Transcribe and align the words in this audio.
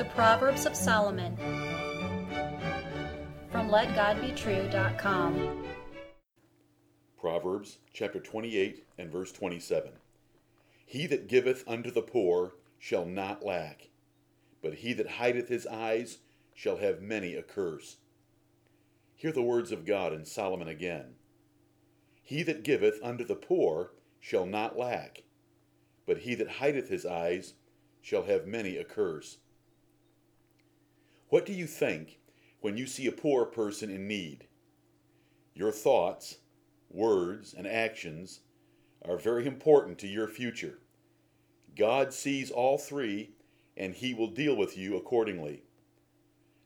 The 0.00 0.06
Proverbs 0.06 0.64
of 0.64 0.74
Solomon 0.74 1.36
from 3.52 3.68
LetGodBetrue.com. 3.68 5.64
Proverbs 7.20 7.80
chapter 7.92 8.18
28 8.18 8.86
and 8.96 9.12
verse 9.12 9.30
27. 9.30 9.90
He 10.86 11.06
that 11.06 11.28
giveth 11.28 11.64
unto 11.68 11.90
the 11.90 12.00
poor 12.00 12.54
shall 12.78 13.04
not 13.04 13.44
lack, 13.44 13.90
but 14.62 14.76
he 14.76 14.94
that 14.94 15.06
hideth 15.06 15.48
his 15.48 15.66
eyes 15.66 16.20
shall 16.54 16.78
have 16.78 17.02
many 17.02 17.34
a 17.34 17.42
curse. 17.42 17.98
Hear 19.16 19.32
the 19.32 19.42
words 19.42 19.70
of 19.70 19.84
God 19.84 20.14
in 20.14 20.24
Solomon 20.24 20.68
again. 20.68 21.16
He 22.22 22.42
that 22.44 22.62
giveth 22.62 22.98
unto 23.02 23.26
the 23.26 23.36
poor 23.36 23.92
shall 24.18 24.46
not 24.46 24.78
lack, 24.78 25.24
but 26.06 26.20
he 26.20 26.34
that 26.36 26.52
hideth 26.52 26.88
his 26.88 27.04
eyes 27.04 27.52
shall 28.00 28.22
have 28.22 28.46
many 28.46 28.78
a 28.78 28.84
curse. 28.84 29.36
What 31.30 31.46
do 31.46 31.52
you 31.52 31.68
think 31.68 32.18
when 32.60 32.76
you 32.76 32.86
see 32.86 33.06
a 33.06 33.12
poor 33.12 33.44
person 33.44 33.88
in 33.88 34.08
need? 34.08 34.48
Your 35.54 35.70
thoughts, 35.70 36.38
words, 36.90 37.54
and 37.56 37.68
actions 37.68 38.40
are 39.08 39.16
very 39.16 39.46
important 39.46 39.98
to 40.00 40.08
your 40.08 40.26
future. 40.26 40.80
God 41.76 42.12
sees 42.12 42.50
all 42.50 42.78
three, 42.78 43.30
and 43.76 43.94
He 43.94 44.12
will 44.12 44.26
deal 44.26 44.56
with 44.56 44.76
you 44.76 44.96
accordingly. 44.96 45.62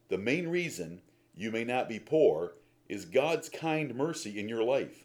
The 0.09 0.17
main 0.17 0.49
reason 0.49 1.03
you 1.35 1.51
may 1.51 1.65
not 1.65 1.87
be 1.87 1.99
poor 1.99 2.55
is 2.89 3.05
God's 3.05 3.51
kind 3.51 3.95
mercy 3.95 4.41
in 4.41 4.49
your 4.49 4.65
life. 4.65 5.05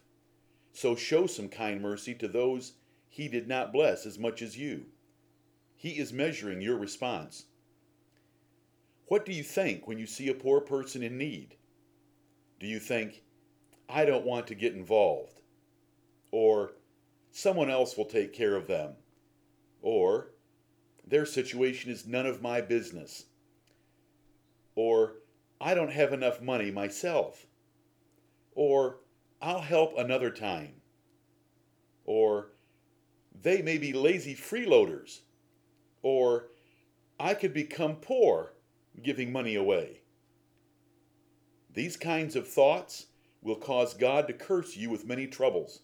So 0.72 0.96
show 0.96 1.26
some 1.26 1.48
kind 1.48 1.82
mercy 1.82 2.14
to 2.14 2.28
those 2.28 2.72
He 3.10 3.28
did 3.28 3.46
not 3.46 3.74
bless 3.74 4.06
as 4.06 4.18
much 4.18 4.40
as 4.40 4.56
you. 4.56 4.86
He 5.76 5.98
is 5.98 6.14
measuring 6.14 6.62
your 6.62 6.78
response. 6.78 7.44
What 9.10 9.24
do 9.24 9.32
you 9.32 9.42
think 9.42 9.88
when 9.88 9.98
you 9.98 10.06
see 10.06 10.28
a 10.28 10.34
poor 10.34 10.60
person 10.60 11.02
in 11.02 11.18
need? 11.18 11.56
Do 12.60 12.68
you 12.68 12.78
think, 12.78 13.24
I 13.88 14.04
don't 14.04 14.24
want 14.24 14.46
to 14.46 14.54
get 14.54 14.76
involved? 14.76 15.40
Or, 16.30 16.74
someone 17.32 17.70
else 17.70 17.96
will 17.96 18.04
take 18.04 18.32
care 18.32 18.54
of 18.54 18.68
them? 18.68 18.92
Or, 19.82 20.30
their 21.04 21.26
situation 21.26 21.90
is 21.90 22.06
none 22.06 22.24
of 22.24 22.40
my 22.40 22.60
business? 22.60 23.24
Or, 24.76 25.14
I 25.60 25.74
don't 25.74 25.90
have 25.90 26.12
enough 26.12 26.40
money 26.40 26.70
myself? 26.70 27.46
Or, 28.54 28.98
I'll 29.42 29.60
help 29.60 29.98
another 29.98 30.30
time? 30.30 30.74
Or, 32.04 32.52
they 33.42 33.60
may 33.60 33.76
be 33.76 33.92
lazy 33.92 34.36
freeloaders? 34.36 35.22
Or, 36.00 36.50
I 37.18 37.34
could 37.34 37.52
become 37.52 37.96
poor 37.96 38.52
giving 39.02 39.32
money 39.32 39.54
away. 39.54 40.00
These 41.72 41.96
kinds 41.96 42.36
of 42.36 42.48
thoughts 42.48 43.06
will 43.42 43.56
cause 43.56 43.94
God 43.94 44.26
to 44.26 44.34
curse 44.34 44.76
you 44.76 44.90
with 44.90 45.06
many 45.06 45.26
troubles. 45.26 45.80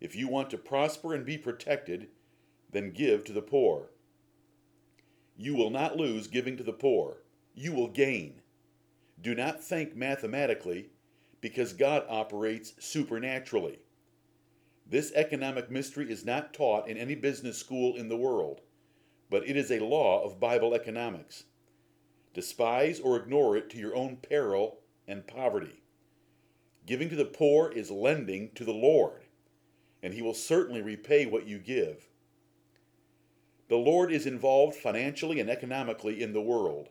If 0.00 0.16
you 0.16 0.28
want 0.28 0.50
to 0.50 0.58
prosper 0.58 1.14
and 1.14 1.24
be 1.24 1.38
protected, 1.38 2.08
then 2.70 2.90
give 2.90 3.24
to 3.24 3.32
the 3.32 3.42
poor. 3.42 3.90
You 5.36 5.54
will 5.54 5.70
not 5.70 5.96
lose 5.96 6.26
giving 6.26 6.56
to 6.56 6.62
the 6.62 6.72
poor, 6.72 7.18
you 7.54 7.72
will 7.72 7.88
gain. 7.88 8.42
Do 9.20 9.34
not 9.34 9.62
think 9.62 9.94
mathematically, 9.94 10.90
because 11.40 11.72
God 11.72 12.04
operates 12.08 12.74
supernaturally. 12.78 13.78
This 14.86 15.12
economic 15.14 15.70
mystery 15.70 16.10
is 16.10 16.24
not 16.24 16.52
taught 16.52 16.88
in 16.88 16.96
any 16.96 17.14
business 17.14 17.56
school 17.58 17.96
in 17.96 18.08
the 18.08 18.16
world, 18.16 18.60
but 19.30 19.46
it 19.48 19.56
is 19.56 19.70
a 19.70 19.78
law 19.78 20.24
of 20.24 20.40
Bible 20.40 20.74
economics. 20.74 21.44
Despise 22.32 23.00
or 23.00 23.16
ignore 23.16 23.56
it 23.56 23.68
to 23.70 23.78
your 23.78 23.94
own 23.94 24.16
peril 24.16 24.78
and 25.06 25.26
poverty. 25.26 25.82
Giving 26.86 27.08
to 27.08 27.16
the 27.16 27.24
poor 27.24 27.70
is 27.70 27.90
lending 27.90 28.50
to 28.54 28.64
the 28.64 28.72
Lord, 28.72 29.26
and 30.02 30.14
He 30.14 30.22
will 30.22 30.34
certainly 30.34 30.82
repay 30.82 31.26
what 31.26 31.46
you 31.46 31.58
give. 31.58 32.08
The 33.68 33.76
Lord 33.76 34.10
is 34.10 34.26
involved 34.26 34.76
financially 34.76 35.38
and 35.38 35.48
economically 35.48 36.22
in 36.22 36.32
the 36.32 36.40
world. 36.40 36.88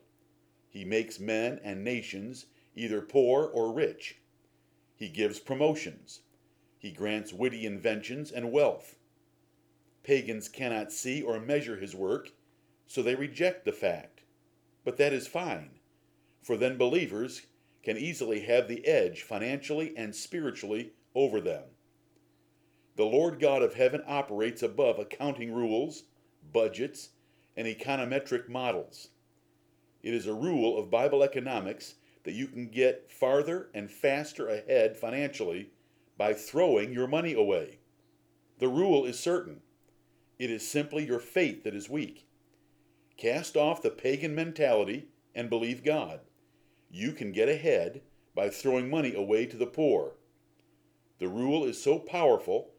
He 0.69 0.85
makes 0.85 1.19
men 1.19 1.59
and 1.63 1.83
nations 1.83 2.45
either 2.75 3.01
poor 3.01 3.45
or 3.45 3.73
rich. 3.73 4.19
He 4.95 5.09
gives 5.09 5.39
promotions. 5.39 6.21
He 6.77 6.91
grants 6.91 7.33
witty 7.33 7.65
inventions 7.65 8.31
and 8.31 8.51
wealth. 8.51 8.95
Pagans 10.03 10.47
cannot 10.47 10.91
see 10.91 11.21
or 11.21 11.39
measure 11.39 11.77
his 11.77 11.95
work, 11.95 12.31
so 12.87 13.01
they 13.01 13.15
reject 13.15 13.65
the 13.65 13.73
fact. 13.73 14.18
But 14.89 14.97
that 14.97 15.13
is 15.13 15.27
fine, 15.27 15.69
for 16.41 16.57
then 16.57 16.75
believers 16.75 17.43
can 17.83 17.95
easily 17.95 18.39
have 18.39 18.67
the 18.67 18.87
edge 18.87 19.21
financially 19.21 19.93
and 19.95 20.15
spiritually 20.15 20.93
over 21.13 21.39
them. 21.39 21.65
The 22.95 23.05
Lord 23.05 23.39
God 23.39 23.61
of 23.61 23.75
heaven 23.75 24.01
operates 24.07 24.63
above 24.63 24.97
accounting 24.97 25.53
rules, 25.53 26.05
budgets, 26.51 27.09
and 27.55 27.67
econometric 27.67 28.49
models. 28.49 29.09
It 30.01 30.15
is 30.15 30.25
a 30.25 30.33
rule 30.33 30.79
of 30.79 30.89
Bible 30.89 31.21
economics 31.21 31.93
that 32.23 32.33
you 32.33 32.47
can 32.47 32.67
get 32.67 33.11
farther 33.11 33.69
and 33.75 33.91
faster 33.91 34.47
ahead 34.47 34.97
financially 34.97 35.69
by 36.17 36.33
throwing 36.33 36.93
your 36.93 37.05
money 37.05 37.35
away. 37.35 37.77
The 38.57 38.69
rule 38.69 39.05
is 39.05 39.19
certain. 39.19 39.61
It 40.39 40.49
is 40.49 40.67
simply 40.67 41.05
your 41.05 41.19
faith 41.19 41.63
that 41.63 41.75
is 41.75 41.91
weak. 41.91 42.25
Cast 43.19 43.57
off 43.57 43.81
the 43.81 43.89
pagan 43.89 44.33
mentality 44.33 45.09
and 45.35 45.49
believe 45.49 45.83
God. 45.83 46.21
You 46.89 47.11
can 47.11 47.33
get 47.33 47.49
ahead 47.49 47.99
by 48.33 48.47
throwing 48.47 48.89
money 48.89 49.13
away 49.13 49.45
to 49.47 49.57
the 49.57 49.65
poor. 49.65 50.13
The 51.17 51.27
rule 51.27 51.65
is 51.65 51.83
so 51.83 51.99
powerful 51.99 52.69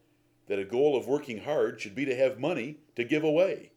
that 0.47 0.57
a 0.57 0.65
goal 0.65 0.97
of 0.97 1.07
working 1.07 1.43
hard 1.43 1.79
should 1.79 1.93
be 1.93 2.05
to 2.05 2.15
have 2.15 2.39
money 2.39 2.79
to 2.95 3.03
give 3.03 3.23
away. 3.23 3.73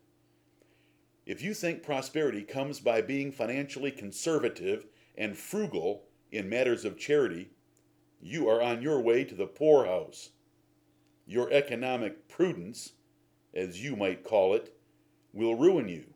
If 1.27 1.43
you 1.43 1.53
think 1.53 1.83
prosperity 1.83 2.43
comes 2.43 2.81
by 2.81 3.03
being 3.03 3.31
financially 3.31 3.91
conservative 3.91 4.87
and 5.19 5.37
frugal 5.37 6.05
in 6.33 6.49
matters 6.49 6.87
of 6.87 6.99
charity, 6.99 7.51
you 8.23 8.49
are 8.49 8.63
on 8.63 8.81
your 8.81 9.03
way 9.03 9.23
to 9.25 9.35
the 9.35 9.47
poorhouse. 9.47 10.31
Your 11.27 11.53
economic 11.53 12.27
prudence, 12.27 12.93
as 13.53 13.85
you 13.85 13.97
might 13.97 14.25
call 14.25 14.55
it, 14.55 14.75
will 15.35 15.57
ruin 15.57 15.91
you. 15.91 16.14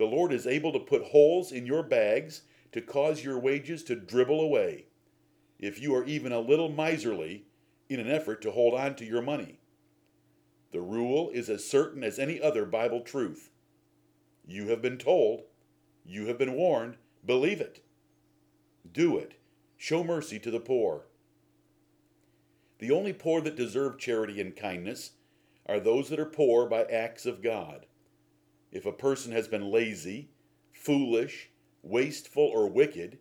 The 0.00 0.06
Lord 0.06 0.32
is 0.32 0.46
able 0.46 0.72
to 0.72 0.78
put 0.78 1.08
holes 1.08 1.52
in 1.52 1.66
your 1.66 1.82
bags 1.82 2.40
to 2.72 2.80
cause 2.80 3.22
your 3.22 3.38
wages 3.38 3.84
to 3.84 3.94
dribble 3.94 4.40
away, 4.40 4.86
if 5.58 5.78
you 5.78 5.94
are 5.94 6.06
even 6.06 6.32
a 6.32 6.40
little 6.40 6.70
miserly 6.70 7.44
in 7.90 8.00
an 8.00 8.08
effort 8.08 8.40
to 8.40 8.50
hold 8.50 8.72
on 8.72 8.94
to 8.94 9.04
your 9.04 9.20
money. 9.20 9.60
The 10.72 10.80
rule 10.80 11.28
is 11.34 11.50
as 11.50 11.68
certain 11.68 12.02
as 12.02 12.18
any 12.18 12.40
other 12.40 12.64
Bible 12.64 13.02
truth. 13.02 13.50
You 14.46 14.68
have 14.68 14.80
been 14.80 14.96
told, 14.96 15.42
you 16.02 16.28
have 16.28 16.38
been 16.38 16.54
warned, 16.54 16.96
believe 17.26 17.60
it. 17.60 17.84
Do 18.90 19.18
it. 19.18 19.34
Show 19.76 20.02
mercy 20.02 20.38
to 20.38 20.50
the 20.50 20.60
poor. 20.60 21.08
The 22.78 22.90
only 22.90 23.12
poor 23.12 23.42
that 23.42 23.54
deserve 23.54 23.98
charity 23.98 24.40
and 24.40 24.56
kindness 24.56 25.10
are 25.66 25.78
those 25.78 26.08
that 26.08 26.18
are 26.18 26.24
poor 26.24 26.66
by 26.66 26.84
acts 26.84 27.26
of 27.26 27.42
God. 27.42 27.84
If 28.72 28.86
a 28.86 28.92
person 28.92 29.32
has 29.32 29.48
been 29.48 29.70
lazy, 29.70 30.30
foolish, 30.72 31.50
wasteful, 31.82 32.44
or 32.44 32.68
wicked, 32.68 33.18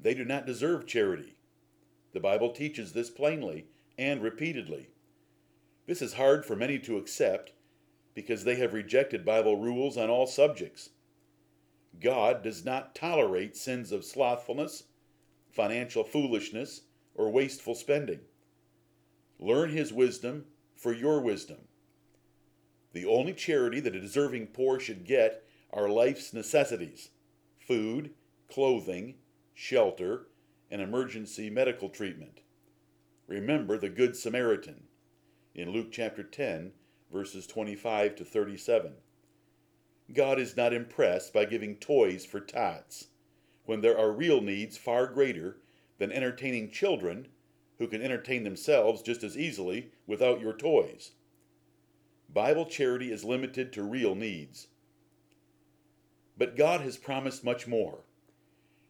they 0.00 0.14
do 0.14 0.24
not 0.24 0.46
deserve 0.46 0.86
charity. 0.86 1.36
The 2.12 2.20
Bible 2.20 2.50
teaches 2.50 2.92
this 2.92 3.10
plainly 3.10 3.66
and 3.98 4.22
repeatedly. 4.22 4.88
This 5.86 6.02
is 6.02 6.14
hard 6.14 6.44
for 6.44 6.56
many 6.56 6.78
to 6.80 6.96
accept 6.96 7.52
because 8.14 8.44
they 8.44 8.56
have 8.56 8.72
rejected 8.72 9.24
Bible 9.24 9.56
rules 9.56 9.96
on 9.96 10.08
all 10.08 10.26
subjects. 10.26 10.90
God 12.00 12.42
does 12.42 12.64
not 12.64 12.94
tolerate 12.94 13.56
sins 13.56 13.92
of 13.92 14.04
slothfulness, 14.04 14.84
financial 15.50 16.04
foolishness, 16.04 16.82
or 17.14 17.30
wasteful 17.30 17.74
spending. 17.74 18.20
Learn 19.38 19.70
His 19.70 19.92
wisdom 19.92 20.46
for 20.74 20.92
your 20.92 21.20
wisdom. 21.20 21.68
The 22.96 23.04
only 23.04 23.34
charity 23.34 23.78
that 23.80 23.94
a 23.94 24.00
deserving 24.00 24.46
poor 24.46 24.80
should 24.80 25.04
get 25.04 25.44
are 25.70 25.86
life's 25.86 26.32
necessities 26.32 27.10
food, 27.58 28.14
clothing, 28.48 29.16
shelter, 29.52 30.28
and 30.70 30.80
emergency 30.80 31.50
medical 31.50 31.90
treatment. 31.90 32.40
Remember 33.26 33.76
the 33.76 33.90
Good 33.90 34.16
Samaritan 34.16 34.84
in 35.54 35.72
Luke 35.72 35.88
chapter 35.92 36.22
10, 36.22 36.72
verses 37.12 37.46
25 37.46 38.16
to 38.16 38.24
37. 38.24 38.94
God 40.14 40.38
is 40.38 40.56
not 40.56 40.72
impressed 40.72 41.34
by 41.34 41.44
giving 41.44 41.76
toys 41.76 42.24
for 42.24 42.40
tots 42.40 43.08
when 43.66 43.82
there 43.82 43.98
are 43.98 44.10
real 44.10 44.40
needs 44.40 44.78
far 44.78 45.06
greater 45.06 45.58
than 45.98 46.10
entertaining 46.10 46.70
children 46.70 47.28
who 47.76 47.88
can 47.88 48.00
entertain 48.00 48.44
themselves 48.44 49.02
just 49.02 49.22
as 49.22 49.36
easily 49.36 49.90
without 50.06 50.40
your 50.40 50.54
toys. 50.54 51.10
Bible 52.32 52.66
charity 52.66 53.10
is 53.12 53.24
limited 53.24 53.72
to 53.72 53.82
real 53.82 54.14
needs. 54.14 54.68
But 56.36 56.56
God 56.56 56.82
has 56.82 56.96
promised 56.96 57.44
much 57.44 57.66
more. 57.66 58.00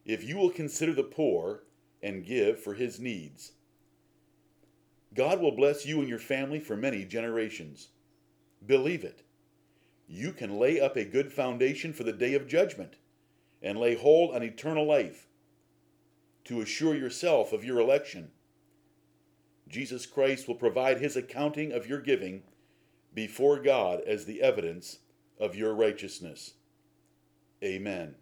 If 0.05 0.23
you 0.23 0.37
will 0.37 0.49
consider 0.49 0.93
the 0.93 1.03
poor 1.03 1.63
and 2.01 2.25
give 2.25 2.59
for 2.59 2.73
his 2.73 2.99
needs, 2.99 3.53
God 5.13 5.41
will 5.41 5.55
bless 5.55 5.85
you 5.85 5.99
and 5.99 6.09
your 6.09 6.19
family 6.19 6.59
for 6.59 6.75
many 6.75 7.05
generations. 7.05 7.89
Believe 8.65 9.03
it. 9.03 9.23
You 10.07 10.31
can 10.31 10.59
lay 10.59 10.79
up 10.79 10.95
a 10.95 11.05
good 11.05 11.31
foundation 11.31 11.93
for 11.93 12.03
the 12.03 12.13
day 12.13 12.33
of 12.33 12.47
judgment 12.47 12.95
and 13.61 13.79
lay 13.79 13.95
hold 13.95 14.33
on 14.35 14.43
eternal 14.43 14.85
life 14.85 15.27
to 16.45 16.61
assure 16.61 16.95
yourself 16.95 17.51
of 17.51 17.63
your 17.63 17.79
election. 17.79 18.31
Jesus 19.67 20.05
Christ 20.05 20.47
will 20.47 20.55
provide 20.55 20.99
his 20.99 21.17
accounting 21.17 21.71
of 21.71 21.87
your 21.87 21.99
giving 21.99 22.43
before 23.13 23.59
God 23.59 24.01
as 24.07 24.25
the 24.25 24.41
evidence 24.41 24.99
of 25.39 25.55
your 25.55 25.73
righteousness. 25.73 26.53
Amen. 27.63 28.15